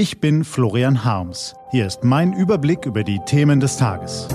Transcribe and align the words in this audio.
Ich 0.00 0.18
bin 0.18 0.44
Florian 0.44 1.04
Harms. 1.04 1.54
Hier 1.72 1.86
ist 1.86 2.04
mein 2.04 2.32
Überblick 2.32 2.86
über 2.86 3.04
die 3.04 3.20
Themen 3.26 3.60
des 3.60 3.76
Tages. 3.76 4.28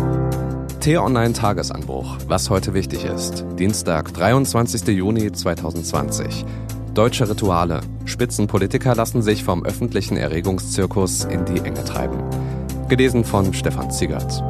T-Online 0.80 1.34
Tagesanbruch. 1.34 2.18
Was 2.28 2.52
heute 2.52 2.76
wichtig 2.76 3.04
ist. 3.04 3.44
Dienstag, 3.58 4.14
23. 4.14 4.88
Juni 4.90 5.32
2020. 5.32 6.46
Deutsche 6.94 7.28
Rituale. 7.28 7.82
Spitzenpolitiker 8.06 8.94
lassen 8.94 9.24
sich 9.24 9.44
vom 9.44 9.66
öffentlichen 9.66 10.18
Erregungszirkus 10.18 11.24
in 11.24 11.46
die 11.46 11.58
Enge 11.58 11.84
treiben. 11.84 12.20
Gelesen 12.88 13.24
von 13.26 13.52
Stefan 13.52 13.90
Ziegert. 13.90 14.44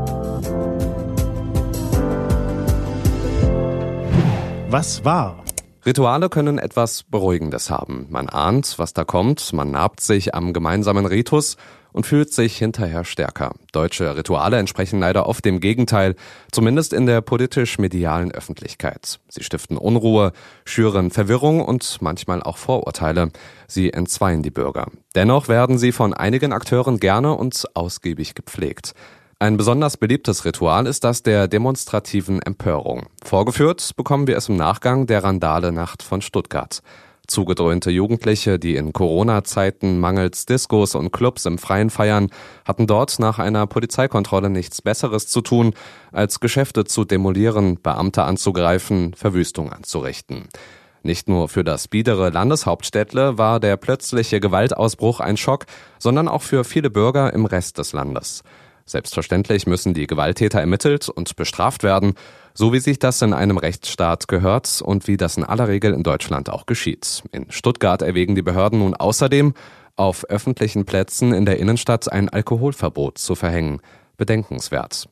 Was 4.70 5.06
war? 5.06 5.45
Rituale 5.86 6.30
können 6.30 6.58
etwas 6.58 7.04
Beruhigendes 7.04 7.70
haben. 7.70 8.08
Man 8.10 8.28
ahnt, 8.28 8.80
was 8.80 8.94
da 8.94 9.04
kommt, 9.04 9.54
man 9.54 9.70
nabt 9.70 10.02
sich 10.02 10.34
am 10.34 10.52
gemeinsamen 10.52 11.06
Ritus 11.06 11.58
und 11.94 12.08
fühlt 12.08 12.34
sich 12.34 12.58
hinterher 12.58 13.06
stärker. 13.06 13.54
Deutsche 13.72 14.18
Rituale 14.18 14.58
entsprechen 14.58 15.00
leider 15.00 15.28
oft 15.28 15.46
dem 15.46 15.60
Gegenteil, 15.60 16.16
zumindest 16.52 16.92
in 16.92 17.06
der 17.06 17.22
politisch-medialen 17.22 18.32
Öffentlichkeit. 18.32 19.20
Sie 19.30 19.44
stiften 19.44 19.78
Unruhe, 19.78 20.32
schüren 20.66 21.12
Verwirrung 21.12 21.64
und 21.64 22.02
manchmal 22.02 22.42
auch 22.42 22.58
Vorurteile. 22.58 23.30
Sie 23.68 23.94
entzweien 23.94 24.42
die 24.42 24.52
Bürger. 24.52 24.88
Dennoch 25.14 25.48
werden 25.50 25.78
sie 25.78 25.92
von 25.92 26.16
einigen 26.16 26.52
Akteuren 26.52 27.00
gerne 27.00 27.36
und 27.36 27.64
ausgiebig 27.76 28.34
gepflegt. 28.34 28.96
Ein 29.46 29.58
besonders 29.58 29.98
beliebtes 29.98 30.44
Ritual 30.44 30.88
ist 30.88 31.04
das 31.04 31.22
der 31.22 31.48
demonstrativen 31.48 32.42
Empörung. 32.42 33.06
Vorgeführt 33.24 33.92
bekommen 33.96 34.26
wir 34.26 34.38
es 34.38 34.50
im 34.50 34.56
Nachgang 34.56 35.06
der 35.06 35.24
Randale-Nacht 35.24 36.02
von 36.02 36.24
Stuttgart. 36.24 36.82
Zugedröhnte 37.28 37.92
Jugendliche, 37.92 38.58
die 38.58 38.76
in 38.76 38.92
Corona-Zeiten 38.92 40.00
mangels 40.00 40.48
Diskos 40.48 40.96
und 40.96 41.12
Clubs 41.12 41.46
im 41.46 41.60
Freien 41.60 41.92
feiern, 41.92 42.32
hatten 42.68 42.88
dort 42.88 43.20
nach 43.20 43.38
einer 43.38 43.68
Polizeikontrolle 43.68 44.50
nichts 44.50 44.82
Besseres 44.82 45.28
zu 45.28 45.42
tun, 45.42 45.76
als 46.12 46.40
Geschäfte 46.40 46.84
zu 46.84 47.06
demolieren, 47.06 47.80
Beamte 47.80 48.24
anzugreifen, 48.24 49.14
Verwüstung 49.14 49.72
anzurichten. 49.72 50.50
Nicht 51.04 51.30
nur 51.30 51.50
für 51.50 51.64
das 51.64 51.88
biedere 51.88 52.32
Landeshauptstädtle 52.32 53.38
war 53.38 53.60
der 53.60 53.78
plötzliche 53.78 54.40
Gewaltausbruch 54.40 55.20
ein 55.20 55.38
Schock, 55.38 55.68
sondern 56.00 56.28
auch 56.28 56.42
für 56.42 56.64
viele 56.64 56.90
Bürger 56.90 57.32
im 57.32 57.46
Rest 57.46 57.78
des 57.78 57.94
Landes. 57.94 58.42
Selbstverständlich 58.88 59.66
müssen 59.66 59.96
die 59.96 60.06
Gewalttäter 60.06 60.60
ermittelt 60.60 61.10
und 61.10 61.36
bestraft 61.36 61.82
werden, 61.82 62.14
so 62.54 62.72
wie 62.72 62.80
sich 62.80 63.00
das 63.00 63.22
in 63.24 63.34
einem 63.34 63.58
Rechtsstaat 63.58 64.28
gehört 64.28 64.82
und 64.84 65.08
wie 65.08 65.18
das 65.18 65.38
in 65.38 65.44
aller 65.44 65.68
Regel 65.68 65.92
in 65.94 66.04
Deutschland 66.04 66.52
auch 66.52 66.68
geschieht. 66.68 67.24
In 67.32 67.52
Stuttgart 67.52 68.04
erwägen 68.04 68.36
die 68.36 68.44
Behörden 68.44 68.80
nun 68.80 68.94
außerdem, 68.94 69.56
auf 69.96 70.26
öffentlichen 70.26 70.86
Plätzen 70.86 71.34
in 71.34 71.46
der 71.46 71.58
Innenstadt 71.58 72.12
ein 72.12 72.30
Alkoholverbot 72.30 73.18
zu 73.18 73.34
verhängen. 73.34 73.82
Bedenkenswert. 74.18 75.08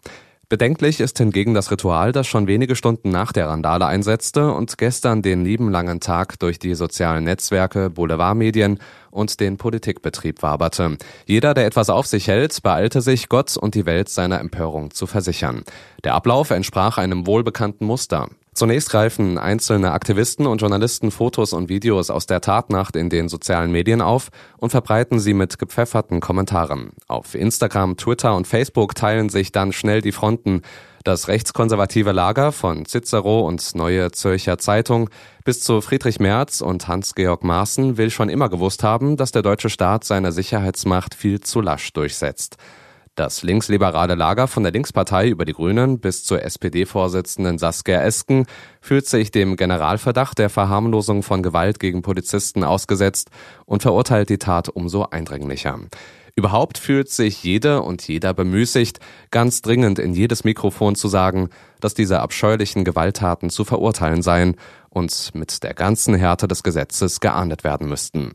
Bedenklich 0.53 0.99
ist 0.99 1.17
hingegen 1.17 1.55
das 1.55 1.71
Ritual, 1.71 2.11
das 2.11 2.27
schon 2.27 2.45
wenige 2.45 2.75
Stunden 2.75 3.09
nach 3.09 3.31
der 3.31 3.47
Randale 3.47 3.87
einsetzte 3.87 4.51
und 4.51 4.77
gestern 4.77 5.23
den 5.23 5.43
lieben 5.43 5.71
langen 5.71 5.99
Tag 5.99 6.37
durch 6.37 6.59
die 6.59 6.75
sozialen 6.75 7.23
Netzwerke, 7.23 7.89
Boulevardmedien 7.89 8.77
und 9.09 9.39
den 9.39 9.57
Politikbetrieb 9.57 10.43
waberte. 10.43 10.99
Jeder, 11.25 11.55
der 11.55 11.65
etwas 11.65 11.89
auf 11.89 12.05
sich 12.05 12.27
hält, 12.27 12.61
beeilte 12.61 13.01
sich, 13.01 13.29
Gott 13.29 13.57
und 13.57 13.73
die 13.73 13.87
Welt 13.87 14.09
seiner 14.09 14.39
Empörung 14.39 14.91
zu 14.91 15.07
versichern. 15.07 15.63
Der 16.03 16.13
Ablauf 16.13 16.51
entsprach 16.51 16.99
einem 16.99 17.25
wohlbekannten 17.25 17.87
Muster. 17.87 18.29
Zunächst 18.53 18.91
greifen 18.91 19.39
einzelne 19.39 19.93
Aktivisten 19.93 20.45
und 20.45 20.61
Journalisten 20.61 21.09
Fotos 21.09 21.53
und 21.53 21.69
Videos 21.69 22.11
aus 22.11 22.27
der 22.27 22.39
Tatnacht 22.39 22.95
in 22.95 23.09
den 23.09 23.27
sozialen 23.27 23.71
Medien 23.71 23.99
auf 23.99 24.29
und 24.57 24.69
verbreiten 24.69 25.19
sie 25.19 25.33
mit 25.33 25.57
gepfefferten 25.57 26.19
Kommentaren. 26.19 26.91
Auf 27.07 27.33
Instagram, 27.33 27.97
Twitter 27.97 28.35
und 28.35 28.45
Facebook 28.45 28.93
teilen 28.93 29.29
sich 29.29 29.51
dann 29.51 29.73
schnell 29.73 30.01
die 30.01 30.11
Fronten. 30.11 30.61
Das 31.03 31.27
rechtskonservative 31.27 32.11
Lager 32.11 32.51
von 32.51 32.85
Cicero 32.85 33.45
und 33.47 33.73
Neue 33.75 34.11
Zürcher 34.11 34.59
Zeitung 34.59 35.09
bis 35.43 35.59
zu 35.61 35.81
Friedrich 35.81 36.19
Merz 36.19 36.61
und 36.61 36.87
Hans-Georg 36.87 37.43
Maaßen 37.43 37.97
will 37.97 38.11
schon 38.11 38.29
immer 38.29 38.49
gewusst 38.49 38.83
haben, 38.83 39.17
dass 39.17 39.31
der 39.31 39.41
deutsche 39.41 39.69
Staat 39.69 40.03
seine 40.03 40.31
Sicherheitsmacht 40.31 41.15
viel 41.15 41.41
zu 41.41 41.59
lasch 41.59 41.91
durchsetzt. 41.91 42.57
Das 43.15 43.43
linksliberale 43.43 44.15
Lager 44.15 44.47
von 44.47 44.63
der 44.63 44.71
Linkspartei 44.71 45.27
über 45.27 45.45
die 45.45 45.53
Grünen 45.53 45.99
bis 45.99 46.23
zur 46.23 46.41
SPD-Vorsitzenden 46.41 47.59
Saskia 47.59 48.01
Esken 48.01 48.47
fühlt 48.81 49.05
sich 49.05 49.29
dem 49.29 49.55
Generalverdacht 49.55 50.39
der 50.39 50.49
Verharmlosung 50.49 51.21
von 51.21 51.43
Gewalt 51.43 51.79
gegen 51.79 52.01
Polizisten 52.01 52.63
ausgesetzt 52.63 53.29
und 53.65 53.83
verurteilt 53.83 54.31
die 54.31 54.39
Tat 54.39 54.69
umso 54.69 55.03
eindringlicher. 55.03 55.79
Überhaupt 56.35 56.79
fühlt 56.79 57.09
sich 57.09 57.43
jede 57.43 57.83
und 57.83 58.07
jeder 58.07 58.33
bemüßigt, 58.33 58.99
ganz 59.29 59.61
dringend 59.61 59.99
in 59.99 60.13
jedes 60.13 60.43
Mikrofon 60.43 60.95
zu 60.95 61.07
sagen, 61.07 61.49
dass 61.79 61.93
diese 61.93 62.19
abscheulichen 62.19 62.83
Gewalttaten 62.83 63.51
zu 63.51 63.63
verurteilen 63.63 64.23
seien 64.23 64.55
und 64.89 65.35
mit 65.35 65.61
der 65.61 65.75
ganzen 65.75 66.15
Härte 66.15 66.47
des 66.47 66.63
Gesetzes 66.63 67.19
geahndet 67.19 67.63
werden 67.63 67.87
müssten. 67.87 68.31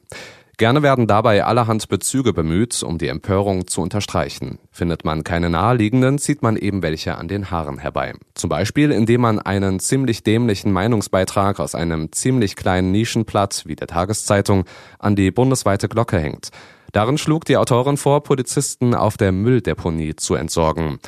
Gerne 0.59 0.83
werden 0.83 1.07
dabei 1.07 1.45
allerhand 1.45 1.87
Bezüge 1.87 2.33
bemüht, 2.33 2.83
um 2.83 2.99
die 2.99 3.07
Empörung 3.07 3.69
zu 3.69 3.81
unterstreichen. 3.81 4.59
Findet 4.73 5.05
man 5.05 5.23
keine 5.23 5.51
naheliegenden, 5.51 6.19
zieht 6.19 6.43
man 6.43 6.57
eben 6.57 6.83
welche 6.83 7.17
an 7.17 7.29
den 7.29 7.53
Haaren 7.53 7.79
herbei. 7.79 8.15
Zum 8.35 8.51
Beispiel, 8.51 8.91
indem 8.91 9.21
man 9.21 9.39
einen 9.39 9.79
ziemlich 9.79 10.25
dämlichen 10.25 10.73
Meinungsbeitrag 10.73 11.61
aus 11.61 11.77
einem 11.77 12.11
ziemlich 12.11 12.57
kleinen 12.57 12.91
Nischenblatt 12.91 13.67
wie 13.67 13.77
der 13.77 13.87
Tageszeitung 13.87 14.65
an 14.99 15.15
die 15.15 15.31
bundesweite 15.31 15.89
Glocke 15.89 16.19
hängt. 16.19 16.49
Darin 16.91 17.19
schlug 17.19 17.45
die 17.45 17.57
Autorin 17.57 17.97
vor, 17.97 18.25
Polizisten 18.25 18.97
auf 18.97 19.17
der 19.17 19.31
Mülldeponie 19.31 20.17
zu 20.17 20.35
entsorgen. 20.35 20.99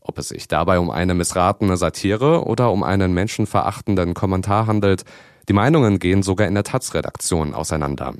Ob 0.00 0.18
es 0.18 0.28
sich 0.28 0.46
dabei 0.46 0.78
um 0.78 0.88
eine 0.88 1.14
missratene 1.14 1.76
Satire 1.76 2.44
oder 2.44 2.70
um 2.70 2.84
einen 2.84 3.12
menschenverachtenden 3.12 4.14
Kommentar 4.14 4.68
handelt, 4.68 5.02
die 5.48 5.52
Meinungen 5.52 5.98
gehen 5.98 6.22
sogar 6.22 6.46
in 6.46 6.54
der 6.54 6.62
Taz-Redaktion 6.62 7.54
auseinander. 7.54 8.14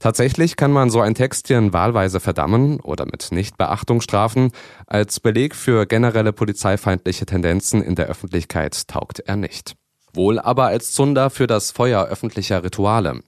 Tatsächlich 0.00 0.56
kann 0.56 0.72
man 0.72 0.88
so 0.88 1.02
ein 1.02 1.14
Textchen 1.14 1.74
wahlweise 1.74 2.20
verdammen 2.20 2.80
oder 2.80 3.04
mit 3.04 3.32
Nichtbeachtung 3.32 4.00
strafen. 4.00 4.50
Als 4.86 5.20
Beleg 5.20 5.54
für 5.54 5.84
generelle 5.84 6.32
polizeifeindliche 6.32 7.26
Tendenzen 7.26 7.82
in 7.82 7.96
der 7.96 8.06
Öffentlichkeit 8.06 8.88
taugt 8.88 9.20
er 9.20 9.36
nicht. 9.36 9.74
Wohl 10.14 10.38
aber 10.38 10.66
als 10.66 10.92
Zunder 10.92 11.28
für 11.28 11.46
das 11.46 11.70
Feuer 11.70 12.06
öffentlicher 12.06 12.64
Rituale. 12.64 13.20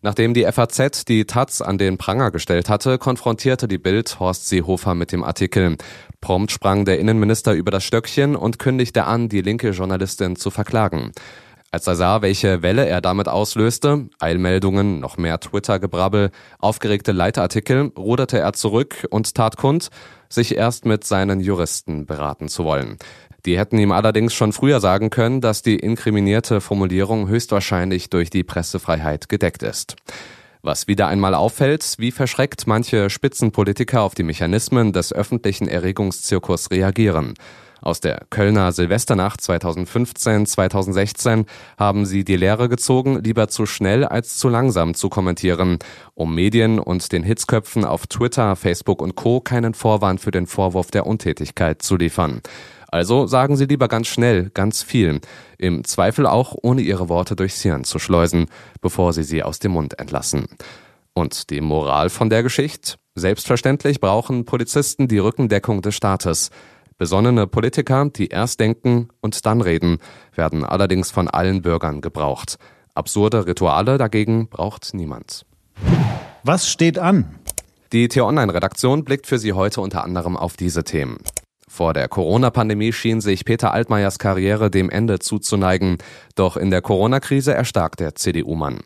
Nachdem 0.00 0.32
die 0.32 0.44
FAZ 0.44 1.06
die 1.06 1.24
Taz 1.24 1.60
an 1.60 1.78
den 1.78 1.98
Pranger 1.98 2.30
gestellt 2.30 2.68
hatte, 2.68 2.98
konfrontierte 2.98 3.66
die 3.66 3.78
Bild 3.78 4.20
Horst 4.20 4.48
Seehofer 4.48 4.94
mit 4.94 5.10
dem 5.10 5.24
Artikel. 5.24 5.76
Prompt 6.20 6.52
sprang 6.52 6.84
der 6.84 7.00
Innenminister 7.00 7.54
über 7.54 7.72
das 7.72 7.84
Stöckchen 7.84 8.36
und 8.36 8.58
kündigte 8.58 9.04
an, 9.04 9.28
die 9.28 9.40
linke 9.40 9.70
Journalistin 9.70 10.36
zu 10.36 10.50
verklagen. 10.50 11.12
Als 11.70 11.86
er 11.86 11.96
sah, 11.96 12.22
welche 12.22 12.62
Welle 12.62 12.86
er 12.86 13.02
damit 13.02 13.28
auslöste, 13.28 14.08
Eilmeldungen, 14.18 15.00
noch 15.00 15.18
mehr 15.18 15.38
Twitter-Gebrabbel, 15.38 16.30
aufgeregte 16.58 17.12
Leitartikel, 17.12 17.92
ruderte 17.96 18.38
er 18.38 18.54
zurück 18.54 19.06
und 19.10 19.34
tat 19.34 19.58
kund, 19.58 19.90
sich 20.30 20.56
erst 20.56 20.86
mit 20.86 21.04
seinen 21.04 21.40
Juristen 21.40 22.06
beraten 22.06 22.48
zu 22.48 22.64
wollen. 22.64 22.96
Die 23.44 23.58
hätten 23.58 23.78
ihm 23.78 23.92
allerdings 23.92 24.32
schon 24.32 24.52
früher 24.54 24.80
sagen 24.80 25.10
können, 25.10 25.42
dass 25.42 25.60
die 25.60 25.76
inkriminierte 25.76 26.62
Formulierung 26.62 27.28
höchstwahrscheinlich 27.28 28.08
durch 28.08 28.30
die 28.30 28.44
Pressefreiheit 28.44 29.28
gedeckt 29.28 29.62
ist. 29.62 29.96
Was 30.62 30.88
wieder 30.88 31.06
einmal 31.06 31.34
auffällt, 31.34 31.96
wie 31.98 32.10
verschreckt 32.10 32.66
manche 32.66 33.10
Spitzenpolitiker 33.10 34.02
auf 34.02 34.14
die 34.14 34.22
Mechanismen 34.22 34.92
des 34.94 35.12
öffentlichen 35.12 35.68
Erregungszirkus 35.68 36.70
reagieren. 36.70 37.34
Aus 37.80 38.00
der 38.00 38.26
Kölner 38.30 38.72
Silvesternacht 38.72 39.40
2015-2016 39.40 41.46
haben 41.78 42.06
sie 42.06 42.24
die 42.24 42.36
Lehre 42.36 42.68
gezogen, 42.68 43.22
lieber 43.22 43.48
zu 43.48 43.66
schnell 43.66 44.04
als 44.04 44.36
zu 44.36 44.48
langsam 44.48 44.94
zu 44.94 45.08
kommentieren, 45.08 45.78
um 46.14 46.34
Medien 46.34 46.78
und 46.78 47.12
den 47.12 47.22
Hitzköpfen 47.22 47.84
auf 47.84 48.06
Twitter, 48.06 48.56
Facebook 48.56 49.00
und 49.00 49.14
Co. 49.14 49.40
keinen 49.40 49.74
Vorwand 49.74 50.20
für 50.20 50.32
den 50.32 50.46
Vorwurf 50.46 50.90
der 50.90 51.06
Untätigkeit 51.06 51.82
zu 51.82 51.96
liefern. 51.96 52.42
Also 52.90 53.26
sagen 53.26 53.56
Sie 53.56 53.66
lieber 53.66 53.86
ganz 53.86 54.06
schnell, 54.06 54.50
ganz 54.54 54.82
viel, 54.82 55.20
im 55.58 55.84
Zweifel 55.84 56.26
auch 56.26 56.54
ohne 56.60 56.80
Ihre 56.80 57.08
Worte 57.08 57.36
durchs 57.36 57.60
Hirn 57.60 57.84
zu 57.84 57.98
schleusen, 57.98 58.46
bevor 58.80 59.12
Sie 59.12 59.24
sie 59.24 59.42
aus 59.42 59.58
dem 59.58 59.72
Mund 59.72 59.98
entlassen. 59.98 60.46
Und 61.12 61.50
die 61.50 61.60
Moral 61.60 62.10
von 62.10 62.30
der 62.30 62.42
Geschichte? 62.42 62.94
Selbstverständlich 63.14 64.00
brauchen 64.00 64.44
Polizisten 64.44 65.08
die 65.08 65.18
Rückendeckung 65.18 65.82
des 65.82 65.96
Staates. 65.96 66.50
Besonnene 66.98 67.46
Politiker, 67.46 68.10
die 68.10 68.26
erst 68.26 68.58
denken 68.58 69.08
und 69.20 69.46
dann 69.46 69.60
reden, 69.60 69.98
werden 70.34 70.64
allerdings 70.64 71.12
von 71.12 71.28
allen 71.28 71.62
Bürgern 71.62 72.00
gebraucht. 72.00 72.58
Absurde 72.92 73.46
Rituale 73.46 73.98
dagegen 73.98 74.48
braucht 74.48 74.92
niemand. 74.94 75.46
Was 76.42 76.68
steht 76.68 76.98
an? 76.98 77.36
Die 77.92 78.08
T-Online-Redaktion 78.08 79.04
blickt 79.04 79.28
für 79.28 79.38
Sie 79.38 79.52
heute 79.52 79.80
unter 79.80 80.02
anderem 80.02 80.36
auf 80.36 80.56
diese 80.56 80.82
Themen. 80.82 81.18
Vor 81.68 81.94
der 81.94 82.08
Corona-Pandemie 82.08 82.92
schien 82.92 83.20
sich 83.20 83.44
Peter 83.44 83.72
Altmaiers 83.72 84.18
Karriere 84.18 84.68
dem 84.68 84.90
Ende 84.90 85.20
zuzuneigen, 85.20 85.98
doch 86.34 86.56
in 86.56 86.70
der 86.70 86.82
Corona-Krise 86.82 87.54
erstarkt 87.54 88.00
der 88.00 88.16
CDU-Mann. 88.16 88.80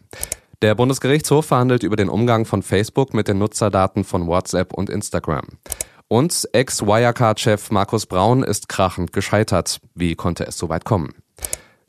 Der 0.60 0.74
Bundesgerichtshof 0.74 1.46
verhandelt 1.46 1.82
über 1.82 1.96
den 1.96 2.10
Umgang 2.10 2.44
von 2.44 2.62
Facebook 2.62 3.14
mit 3.14 3.26
den 3.26 3.38
Nutzerdaten 3.38 4.04
von 4.04 4.26
WhatsApp 4.26 4.74
und 4.74 4.90
Instagram. 4.90 5.46
Und 6.12 6.46
Ex-Wirecard-Chef 6.52 7.70
Markus 7.70 8.04
Braun 8.04 8.42
ist 8.42 8.68
krachend 8.68 9.14
gescheitert. 9.14 9.80
Wie 9.94 10.14
konnte 10.14 10.46
es 10.46 10.58
so 10.58 10.68
weit 10.68 10.84
kommen? 10.84 11.14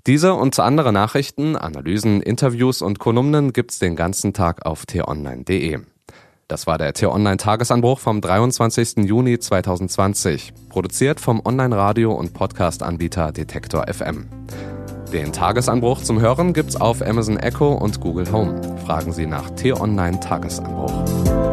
Diese 0.07 0.33
und 0.33 0.57
andere 0.59 0.93
Nachrichten, 0.93 1.57
Analysen, 1.57 2.21
Interviews 2.21 2.81
und 2.81 2.99
Kolumnen 2.99 3.51
gibt's 3.51 3.79
den 3.79 3.97
ganzen 3.97 4.31
Tag 4.31 4.65
auf 4.65 4.85
t-online.de. 4.85 5.79
Das 6.47 6.67
war 6.67 6.77
der 6.77 6.93
T-Online-Tagesanbruch 6.93 7.99
vom 7.99 8.21
23. 8.21 8.99
Juni 8.99 9.39
2020, 9.39 10.53
produziert 10.69 11.19
vom 11.19 11.41
Online-Radio- 11.43 12.13
und 12.13 12.33
Podcast-Anbieter 12.33 13.33
Detektor 13.33 13.93
FM. 13.93 14.29
Den 15.11 15.33
Tagesanbruch 15.33 16.01
zum 16.01 16.21
Hören 16.21 16.53
gibt's 16.53 16.77
auf 16.77 17.01
Amazon 17.01 17.35
Echo 17.35 17.73
und 17.73 17.99
Google 17.99 18.31
Home. 18.31 18.61
Fragen 18.85 19.11
Sie 19.11 19.25
nach 19.25 19.49
T-Online-Tagesanbruch. 19.49 21.52